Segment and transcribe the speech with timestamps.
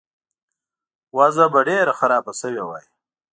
[1.17, 2.85] وضع به ډېره خرابه شوې وای.